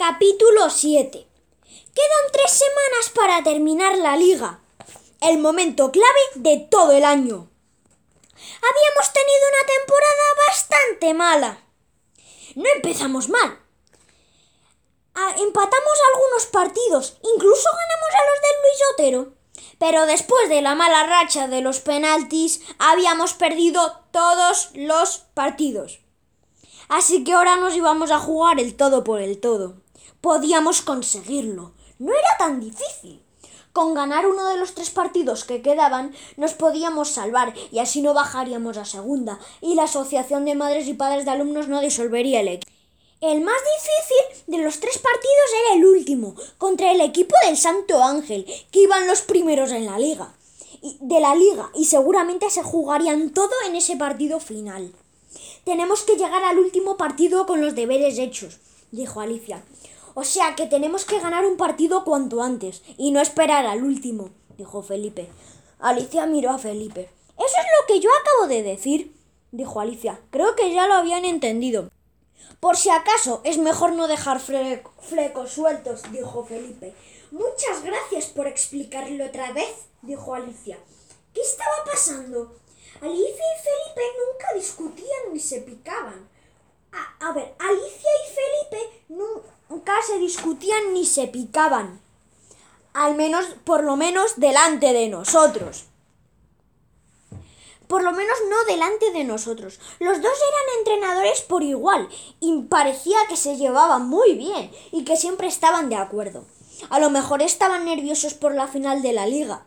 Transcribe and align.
Capítulo 0.00 0.70
7. 0.70 1.10
Quedan 1.94 2.32
tres 2.32 2.52
semanas 2.52 3.10
para 3.14 3.42
terminar 3.42 3.98
la 3.98 4.16
liga. 4.16 4.60
El 5.20 5.36
momento 5.36 5.92
clave 5.92 6.20
de 6.36 6.56
todo 6.70 6.92
el 6.92 7.04
año. 7.04 7.50
Habíamos 8.32 9.12
tenido 9.12 9.42
una 9.52 9.66
temporada 9.76 10.26
bastante 10.48 11.12
mala. 11.12 11.58
No 12.54 12.64
empezamos 12.76 13.28
mal. 13.28 13.58
Ah, 15.14 15.34
empatamos 15.36 15.98
algunos 16.14 16.46
partidos, 16.46 17.18
incluso 17.22 17.68
ganamos 17.68 18.14
a 18.14 18.24
los 18.30 18.40
del 18.40 18.62
Luis 18.62 18.80
Otero. 18.94 19.34
Pero 19.78 20.06
después 20.06 20.48
de 20.48 20.62
la 20.62 20.74
mala 20.74 21.04
racha 21.04 21.46
de 21.46 21.60
los 21.60 21.80
penaltis, 21.80 22.62
habíamos 22.78 23.34
perdido 23.34 24.00
todos 24.12 24.70
los 24.72 25.18
partidos. 25.34 26.00
Así 26.88 27.22
que 27.22 27.34
ahora 27.34 27.56
nos 27.56 27.76
íbamos 27.76 28.10
a 28.10 28.18
jugar 28.18 28.58
el 28.58 28.78
todo 28.78 29.04
por 29.04 29.20
el 29.20 29.38
todo. 29.38 29.76
Podíamos 30.20 30.82
conseguirlo. 30.82 31.72
No 31.98 32.12
era 32.12 32.36
tan 32.38 32.60
difícil. 32.60 33.22
Con 33.72 33.94
ganar 33.94 34.26
uno 34.26 34.48
de 34.48 34.58
los 34.58 34.74
tres 34.74 34.90
partidos 34.90 35.44
que 35.44 35.62
quedaban, 35.62 36.12
nos 36.36 36.52
podíamos 36.54 37.08
salvar 37.08 37.54
y 37.70 37.78
así 37.78 38.02
no 38.02 38.12
bajaríamos 38.12 38.76
a 38.76 38.84
segunda 38.84 39.38
y 39.60 39.76
la 39.76 39.84
Asociación 39.84 40.44
de 40.44 40.54
Madres 40.54 40.88
y 40.88 40.94
Padres 40.94 41.24
de 41.24 41.30
Alumnos 41.30 41.68
no 41.68 41.80
disolvería 41.80 42.40
el 42.40 42.48
equipo. 42.48 42.72
El 43.20 43.42
más 43.42 43.56
difícil 43.76 44.44
de 44.46 44.64
los 44.64 44.80
tres 44.80 44.98
partidos 44.98 45.50
era 45.64 45.74
el 45.76 45.86
último, 45.86 46.34
contra 46.58 46.90
el 46.90 47.00
equipo 47.00 47.34
del 47.46 47.56
Santo 47.56 48.02
Ángel, 48.02 48.44
que 48.70 48.80
iban 48.80 49.06
los 49.06 49.22
primeros 49.22 49.72
en 49.72 49.86
la 49.86 49.98
liga. 49.98 50.34
de 51.00 51.20
la 51.20 51.34
liga 51.34 51.70
y 51.74 51.84
seguramente 51.84 52.48
se 52.50 52.62
jugarían 52.62 53.30
todo 53.30 53.52
en 53.66 53.76
ese 53.76 53.96
partido 53.96 54.40
final. 54.40 54.92
Tenemos 55.64 56.02
que 56.02 56.16
llegar 56.16 56.42
al 56.42 56.58
último 56.58 56.96
partido 56.96 57.46
con 57.46 57.60
los 57.60 57.74
deberes 57.74 58.18
hechos, 58.18 58.58
dijo 58.90 59.20
Alicia. 59.20 59.62
O 60.14 60.24
sea 60.24 60.56
que 60.56 60.66
tenemos 60.66 61.04
que 61.04 61.20
ganar 61.20 61.44
un 61.44 61.56
partido 61.56 62.04
cuanto 62.04 62.42
antes 62.42 62.82
y 62.96 63.12
no 63.12 63.20
esperar 63.20 63.66
al 63.66 63.84
último, 63.84 64.30
dijo 64.56 64.82
Felipe. 64.82 65.28
Alicia 65.78 66.26
miró 66.26 66.50
a 66.50 66.58
Felipe. 66.58 67.10
Eso 67.38 67.56
es 67.58 67.66
lo 67.80 67.86
que 67.86 68.00
yo 68.00 68.10
acabo 68.20 68.48
de 68.48 68.62
decir, 68.62 69.16
dijo 69.52 69.80
Alicia. 69.80 70.20
Creo 70.30 70.56
que 70.56 70.72
ya 70.72 70.86
lo 70.86 70.94
habían 70.94 71.24
entendido. 71.24 71.90
Por 72.58 72.76
si 72.76 72.90
acaso, 72.90 73.40
es 73.44 73.58
mejor 73.58 73.92
no 73.92 74.08
dejar 74.08 74.40
flecos 74.40 75.50
sueltos, 75.50 76.02
dijo 76.12 76.44
Felipe. 76.44 76.94
Muchas 77.30 77.82
gracias 77.84 78.26
por 78.26 78.46
explicarlo 78.48 79.26
otra 79.26 79.52
vez, 79.52 79.86
dijo 80.02 80.34
Alicia. 80.34 80.78
¿Qué 81.32 81.40
estaba 81.40 81.84
pasando? 81.86 82.56
Alicia 83.00 83.22
y 83.22 83.62
Felipe 83.62 84.02
nunca 84.18 84.54
discutían 84.54 85.32
ni 85.32 85.38
se 85.38 85.60
picaban. 85.60 86.28
A, 86.92 87.28
a 87.28 87.32
ver, 87.32 87.54
Alicia 87.58 88.10
y 88.26 88.34
Felipe 88.34 89.04
nunca 89.08 89.59
se 90.06 90.18
discutían 90.18 90.92
ni 90.92 91.06
se 91.06 91.26
picaban. 91.26 92.00
Al 92.92 93.14
menos, 93.14 93.46
por 93.64 93.84
lo 93.84 93.96
menos, 93.96 94.34
delante 94.36 94.92
de 94.92 95.08
nosotros. 95.08 95.84
Por 97.86 98.02
lo 98.02 98.12
menos 98.12 98.36
no 98.48 98.64
delante 98.72 99.10
de 99.10 99.24
nosotros. 99.24 99.80
Los 99.98 100.22
dos 100.22 100.32
eran 100.32 100.78
entrenadores 100.78 101.42
por 101.42 101.62
igual 101.62 102.08
y 102.40 102.62
parecía 102.62 103.18
que 103.28 103.36
se 103.36 103.56
llevaban 103.56 104.08
muy 104.08 104.34
bien 104.34 104.70
y 104.92 105.04
que 105.04 105.16
siempre 105.16 105.48
estaban 105.48 105.88
de 105.88 105.96
acuerdo. 105.96 106.44
A 106.88 107.00
lo 107.00 107.10
mejor 107.10 107.42
estaban 107.42 107.84
nerviosos 107.84 108.34
por 108.34 108.54
la 108.54 108.68
final 108.68 109.02
de 109.02 109.12
la 109.12 109.26
liga. 109.26 109.66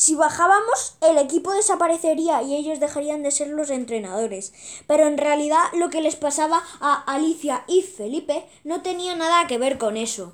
Si 0.00 0.14
bajábamos, 0.14 0.94
el 1.02 1.18
equipo 1.18 1.52
desaparecería 1.52 2.40
y 2.40 2.56
ellos 2.56 2.80
dejarían 2.80 3.22
de 3.22 3.30
ser 3.30 3.48
los 3.48 3.68
entrenadores. 3.68 4.54
Pero 4.86 5.06
en 5.06 5.18
realidad 5.18 5.60
lo 5.74 5.90
que 5.90 6.00
les 6.00 6.16
pasaba 6.16 6.64
a 6.80 7.02
Alicia 7.02 7.64
y 7.68 7.82
Felipe 7.82 8.48
no 8.64 8.80
tenía 8.80 9.14
nada 9.14 9.46
que 9.46 9.58
ver 9.58 9.76
con 9.76 9.98
eso. 9.98 10.32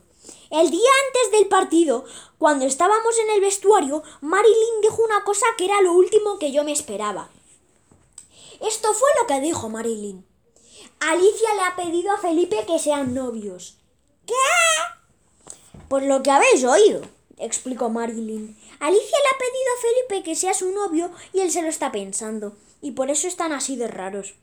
El 0.52 0.70
día 0.70 0.88
antes 1.08 1.32
del 1.32 1.48
partido, 1.48 2.04
cuando 2.38 2.64
estábamos 2.64 3.18
en 3.18 3.30
el 3.30 3.40
vestuario, 3.40 4.04
Marilyn 4.20 4.82
dijo 4.82 5.02
una 5.02 5.24
cosa 5.24 5.46
que 5.58 5.64
era 5.64 5.82
lo 5.82 5.94
último 5.94 6.38
que 6.38 6.52
yo 6.52 6.62
me 6.62 6.70
esperaba. 6.70 7.28
Esto 8.60 8.94
fue 8.94 9.08
lo 9.20 9.26
que 9.26 9.40
dijo 9.40 9.68
Marilyn. 9.68 10.24
Alicia 11.00 11.54
le 11.56 11.62
ha 11.62 11.74
pedido 11.74 12.12
a 12.12 12.18
Felipe 12.18 12.64
que 12.68 12.78
sean 12.78 13.14
novios. 13.14 13.78
¿Qué? 14.26 14.32
Por 15.88 16.04
lo 16.04 16.22
que 16.22 16.30
habéis 16.30 16.62
oído 16.62 17.15
explicó 17.38 17.88
Marilyn. 17.90 18.56
Alicia 18.80 19.18
le 19.18 19.28
ha 19.28 19.38
pedido 19.38 19.70
a 19.74 19.80
Felipe 19.80 20.24
que 20.24 20.34
sea 20.34 20.54
su 20.54 20.72
novio 20.72 21.10
y 21.32 21.40
él 21.40 21.50
se 21.50 21.62
lo 21.62 21.68
está 21.68 21.92
pensando, 21.92 22.56
y 22.80 22.92
por 22.92 23.10
eso 23.10 23.28
están 23.28 23.52
así 23.52 23.76
de 23.76 23.88
raros. 23.88 24.34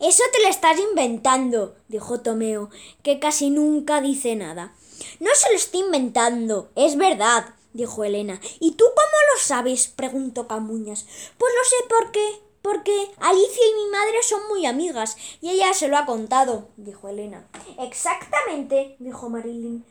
Eso 0.00 0.22
te 0.32 0.42
lo 0.42 0.48
estás 0.48 0.78
inventando, 0.78 1.76
dijo 1.88 2.20
Tomeo, 2.20 2.70
que 3.02 3.18
casi 3.18 3.50
nunca 3.50 4.00
dice 4.00 4.36
nada. 4.36 4.74
No 5.20 5.30
se 5.34 5.50
lo 5.50 5.56
estoy 5.56 5.80
inventando, 5.80 6.70
es 6.74 6.96
verdad, 6.96 7.54
dijo 7.72 8.04
Elena. 8.04 8.40
¿Y 8.60 8.72
tú 8.72 8.84
cómo 8.84 9.34
lo 9.34 9.40
sabes? 9.40 9.88
preguntó 9.88 10.48
Camuñas. 10.48 11.06
Pues 11.38 11.52
lo 11.56 11.64
sé 11.64 11.76
por 11.88 12.12
qué. 12.12 12.46
Porque 12.62 13.10
Alicia 13.20 13.62
y 13.64 13.74
mi 13.74 13.90
madre 13.92 14.22
son 14.22 14.40
muy 14.48 14.66
amigas 14.66 15.16
y 15.40 15.50
ella 15.50 15.72
se 15.72 15.86
lo 15.86 15.96
ha 15.96 16.04
contado, 16.04 16.66
dijo 16.76 17.08
Elena. 17.08 17.46
Exactamente, 17.78 18.96
dijo 18.98 19.30
Marilyn. 19.30 19.84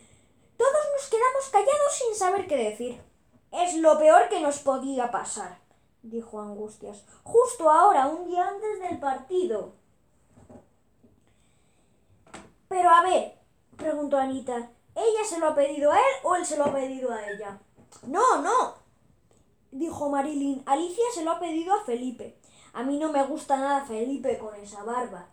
Todos 0.57 0.85
nos 0.93 1.09
quedamos 1.09 1.49
callados 1.51 1.93
sin 1.93 2.16
saber 2.16 2.47
qué 2.47 2.55
decir. 2.57 3.01
Es 3.51 3.75
lo 3.75 3.97
peor 3.97 4.29
que 4.29 4.41
nos 4.41 4.59
podía 4.59 5.11
pasar, 5.11 5.59
dijo 6.01 6.39
Angustias. 6.41 7.05
Justo 7.23 7.69
ahora, 7.69 8.07
un 8.07 8.27
día 8.27 8.47
antes 8.47 8.79
del 8.81 8.99
partido. 8.99 9.73
Pero 12.67 12.89
a 12.89 13.01
ver, 13.03 13.38
preguntó 13.77 14.17
Anita, 14.17 14.71
¿ella 14.95 15.23
se 15.23 15.39
lo 15.39 15.47
ha 15.47 15.55
pedido 15.55 15.91
a 15.91 15.97
él 15.97 16.15
o 16.23 16.35
él 16.35 16.45
se 16.45 16.57
lo 16.57 16.65
ha 16.65 16.73
pedido 16.73 17.11
a 17.11 17.29
ella? 17.29 17.59
No, 18.03 18.41
no, 18.41 18.75
dijo 19.71 20.09
Marilyn. 20.09 20.63
Alicia 20.65 21.03
se 21.13 21.23
lo 21.23 21.31
ha 21.31 21.39
pedido 21.39 21.73
a 21.73 21.83
Felipe. 21.83 22.38
A 22.73 22.83
mí 22.83 22.97
no 22.99 23.11
me 23.11 23.23
gusta 23.23 23.57
nada 23.57 23.85
Felipe 23.85 24.38
con 24.38 24.53
esa 24.55 24.83
barba, 24.83 25.27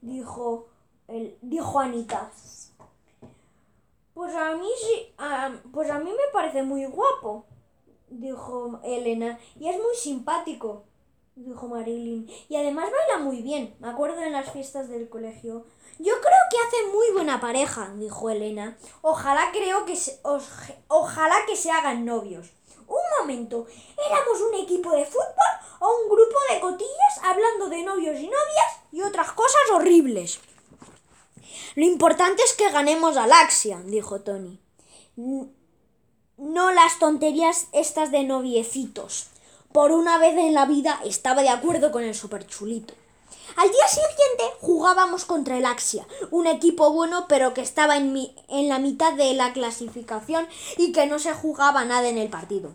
dijo, 0.00 0.68
el, 1.08 1.36
dijo 1.42 1.78
Anita. 1.78 2.30
Pues 4.30 4.42
a 4.42 4.54
mí 4.54 4.68
sí, 4.80 5.12
pues 5.72 5.90
a 5.90 5.98
mí 5.98 6.08
me 6.08 6.32
parece 6.32 6.62
muy 6.62 6.84
guapo, 6.86 7.46
dijo 8.10 8.78
Elena, 8.84 9.40
y 9.58 9.68
es 9.68 9.76
muy 9.76 9.96
simpático, 9.96 10.84
dijo 11.34 11.66
Marilyn, 11.66 12.30
y 12.48 12.54
además 12.54 12.90
baila 12.92 13.24
muy 13.24 13.42
bien, 13.42 13.74
me 13.80 13.88
acuerdo 13.88 14.22
en 14.22 14.30
las 14.30 14.52
fiestas 14.52 14.88
del 14.88 15.08
colegio. 15.08 15.64
Yo 15.98 16.14
creo 16.20 16.42
que 16.48 16.58
hace 16.58 16.92
muy 16.92 17.10
buena 17.10 17.40
pareja, 17.40 17.92
dijo 17.96 18.30
Elena. 18.30 18.78
Ojalá 19.02 19.50
creo 19.50 19.84
que 19.84 19.96
se, 19.96 20.20
ojalá 20.86 21.34
que 21.48 21.56
se 21.56 21.72
hagan 21.72 22.04
novios. 22.04 22.52
Un 22.86 23.02
momento, 23.18 23.66
¿éramos 23.98 24.40
un 24.42 24.54
equipo 24.62 24.92
de 24.92 25.06
fútbol 25.06 25.52
o 25.80 25.88
un 26.02 26.08
grupo 26.08 26.36
de 26.52 26.60
cotillas 26.60 27.18
hablando 27.24 27.68
de 27.68 27.82
novios 27.82 28.16
y 28.16 28.28
novias 28.28 28.80
y 28.92 29.02
otras 29.02 29.32
cosas 29.32 29.62
horribles? 29.72 30.40
Lo 31.74 31.84
importante 31.84 32.42
es 32.42 32.52
que 32.54 32.70
ganemos 32.70 33.16
a 33.16 33.26
Laxia, 33.26 33.80
dijo 33.84 34.20
Tony. 34.20 34.58
No 35.16 36.70
las 36.72 36.98
tonterías 36.98 37.68
estas 37.72 38.10
de 38.10 38.24
noviecitos. 38.24 39.28
Por 39.72 39.92
una 39.92 40.18
vez 40.18 40.36
en 40.36 40.54
la 40.54 40.66
vida 40.66 41.00
estaba 41.04 41.42
de 41.42 41.48
acuerdo 41.48 41.92
con 41.92 42.02
el 42.02 42.14
superchulito. 42.14 42.94
Al 43.56 43.70
día 43.70 43.88
siguiente 43.88 44.56
jugábamos 44.60 45.24
contra 45.24 45.58
el 45.58 45.66
Axia, 45.66 46.06
un 46.30 46.46
equipo 46.46 46.92
bueno 46.92 47.26
pero 47.28 47.52
que 47.52 47.60
estaba 47.60 47.96
en, 47.96 48.16
en 48.48 48.68
la 48.68 48.78
mitad 48.78 49.12
de 49.12 49.34
la 49.34 49.52
clasificación 49.52 50.48
y 50.76 50.92
que 50.92 51.06
no 51.06 51.18
se 51.18 51.32
jugaba 51.32 51.84
nada 51.84 52.08
en 52.08 52.18
el 52.18 52.30
partido 52.30 52.72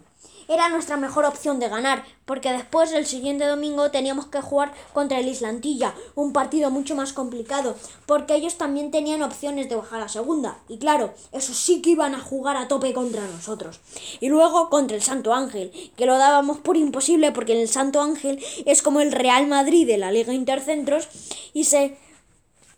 era 0.47 0.69
nuestra 0.69 0.97
mejor 0.97 1.25
opción 1.25 1.59
de 1.59 1.69
ganar, 1.69 2.03
porque 2.25 2.51
después 2.51 2.91
el 2.91 3.05
siguiente 3.05 3.45
domingo 3.45 3.91
teníamos 3.91 4.27
que 4.27 4.41
jugar 4.41 4.73
contra 4.93 5.19
el 5.19 5.27
Islantilla, 5.27 5.93
un 6.15 6.33
partido 6.33 6.71
mucho 6.71 6.95
más 6.95 7.13
complicado, 7.13 7.75
porque 8.05 8.35
ellos 8.35 8.57
también 8.57 8.91
tenían 8.91 9.21
opciones 9.21 9.69
de 9.69 9.75
bajar 9.75 10.01
a 10.01 10.09
segunda, 10.09 10.59
y 10.67 10.77
claro, 10.77 11.13
eso 11.31 11.53
sí 11.53 11.81
que 11.81 11.91
iban 11.91 12.15
a 12.15 12.19
jugar 12.19 12.57
a 12.57 12.67
tope 12.67 12.93
contra 12.93 13.25
nosotros. 13.27 13.79
Y 14.19 14.29
luego 14.29 14.69
contra 14.69 14.97
el 14.97 15.03
Santo 15.03 15.33
Ángel, 15.33 15.71
que 15.95 16.05
lo 16.05 16.17
dábamos 16.17 16.57
por 16.59 16.77
imposible 16.77 17.31
porque 17.31 17.61
el 17.61 17.67
Santo 17.67 18.01
Ángel 18.01 18.43
es 18.65 18.81
como 18.81 19.01
el 19.01 19.11
Real 19.11 19.47
Madrid 19.47 19.87
de 19.87 19.97
la 19.97 20.11
Liga 20.11 20.33
Intercentros 20.33 21.07
y 21.53 21.65
se 21.65 21.97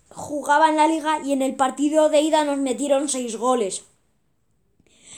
jugaba 0.10 0.70
en 0.70 0.78
la 0.78 0.88
liga 0.88 1.20
y 1.24 1.32
en 1.34 1.42
el 1.42 1.56
partido 1.56 2.10
de 2.10 2.22
ida 2.22 2.44
nos 2.44 2.58
metieron 2.58 3.08
seis 3.08 3.38
goles. 3.38 3.84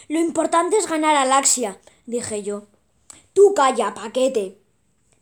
Lo 0.08 0.20
importante 0.20 0.78
es 0.78 0.88
ganar 0.88 1.16
a 1.16 1.26
Laxia, 1.26 1.80
dije 2.10 2.42
yo. 2.44 2.64
Tú 3.34 3.54
calla, 3.54 3.94
paquete, 3.94 4.60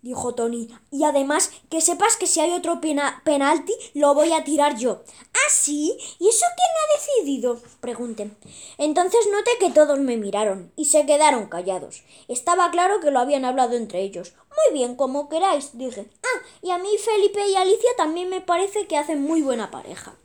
dijo 0.01 0.33
Tony. 0.33 0.69
Y 0.89 1.03
además, 1.03 1.51
que 1.69 1.81
sepas 1.81 2.15
que 2.15 2.27
si 2.27 2.39
hay 2.39 2.51
otro 2.51 2.79
penalti, 2.79 3.73
lo 3.93 4.13
voy 4.13 4.31
a 4.31 4.43
tirar 4.43 4.77
yo. 4.77 5.03
¿Ah, 5.33 5.49
sí? 5.49 5.97
¿Y 6.19 6.29
eso 6.29 6.45
quién 6.55 6.71
ha 6.79 6.97
decidido? 6.97 7.61
pregunté. 7.81 8.31
Entonces 8.77 9.27
noté 9.31 9.51
que 9.59 9.71
todos 9.71 9.99
me 9.99 10.17
miraron 10.17 10.71
y 10.75 10.85
se 10.85 11.05
quedaron 11.05 11.47
callados. 11.47 12.03
Estaba 12.27 12.71
claro 12.71 12.99
que 13.01 13.11
lo 13.11 13.19
habían 13.19 13.45
hablado 13.45 13.75
entre 13.75 14.01
ellos. 14.01 14.33
Muy 14.49 14.79
bien, 14.79 14.95
como 14.95 15.29
queráis, 15.29 15.77
dije. 15.77 16.09
Ah, 16.23 16.41
y 16.61 16.71
a 16.71 16.77
mí 16.77 16.89
Felipe 16.97 17.45
y 17.47 17.55
Alicia 17.55 17.91
también 17.97 18.29
me 18.29 18.41
parece 18.41 18.87
que 18.87 18.97
hacen 18.97 19.21
muy 19.21 19.41
buena 19.41 19.71
pareja. 19.71 20.15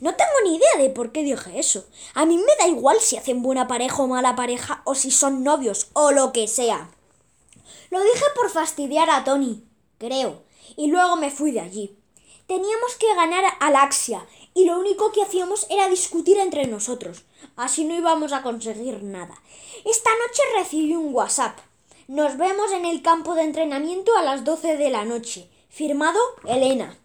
No 0.00 0.14
tengo 0.14 0.32
ni 0.44 0.56
idea 0.56 0.76
de 0.78 0.90
por 0.90 1.12
qué 1.12 1.22
dije 1.22 1.58
eso. 1.58 1.86
A 2.14 2.26
mí 2.26 2.36
me 2.36 2.56
da 2.58 2.68
igual 2.68 3.00
si 3.00 3.16
hacen 3.16 3.42
buena 3.42 3.66
pareja 3.66 4.02
o 4.02 4.06
mala 4.06 4.36
pareja 4.36 4.82
o 4.84 4.94
si 4.94 5.10
son 5.10 5.44
novios 5.44 5.88
o 5.92 6.10
lo 6.10 6.32
que 6.32 6.48
sea. 6.48 6.90
Lo 7.90 8.02
dije 8.02 8.24
por 8.34 8.50
fastidiar 8.50 9.10
a 9.10 9.24
Tony, 9.24 9.64
creo, 9.98 10.42
y 10.76 10.88
luego 10.88 11.16
me 11.16 11.30
fui 11.30 11.52
de 11.52 11.60
allí. 11.60 11.96
Teníamos 12.46 12.96
que 12.98 13.14
ganar 13.14 13.44
a 13.60 13.70
Laxia 13.70 14.26
y 14.52 14.64
lo 14.64 14.78
único 14.78 15.12
que 15.12 15.22
hacíamos 15.22 15.66
era 15.70 15.88
discutir 15.88 16.38
entre 16.38 16.66
nosotros. 16.66 17.24
Así 17.56 17.84
no 17.84 17.94
íbamos 17.94 18.32
a 18.32 18.42
conseguir 18.42 19.02
nada. 19.02 19.40
Esta 19.84 20.10
noche 20.10 20.42
recibí 20.58 20.94
un 20.94 21.14
WhatsApp. 21.14 21.58
Nos 22.06 22.36
vemos 22.36 22.72
en 22.72 22.84
el 22.84 23.00
campo 23.00 23.34
de 23.34 23.42
entrenamiento 23.42 24.16
a 24.16 24.22
las 24.22 24.44
12 24.44 24.76
de 24.76 24.90
la 24.90 25.04
noche. 25.04 25.48
Firmado 25.68 26.20
Elena. 26.46 26.98